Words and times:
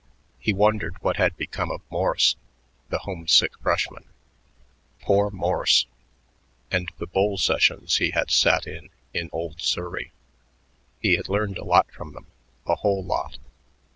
He 0.39 0.51
wondered 0.51 0.95
what 1.03 1.17
had 1.17 1.37
become 1.37 1.69
of 1.69 1.81
Morse, 1.91 2.35
the 2.89 2.97
homesick 2.97 3.51
freshman. 3.61 4.05
Poor 5.01 5.29
Morse.... 5.29 5.85
And 6.71 6.89
the 6.97 7.05
bull 7.05 7.37
sessions 7.37 7.97
he 7.97 8.09
had 8.09 8.31
sat 8.31 8.65
in 8.65 8.89
in 9.13 9.29
old 9.31 9.61
Surrey. 9.61 10.11
He 10.99 11.17
had 11.17 11.29
learned 11.29 11.59
a 11.59 11.63
lot 11.63 11.91
from 11.91 12.13
them, 12.13 12.25
a 12.65 12.73
whole 12.77 13.05
lot.... 13.05 13.37